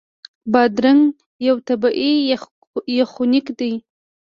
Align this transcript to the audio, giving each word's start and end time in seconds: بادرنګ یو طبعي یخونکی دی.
بادرنګ 0.51 1.01
یو 1.47 1.55
طبعي 1.67 2.13
یخونکی 2.99 3.53
دی. 3.59 3.73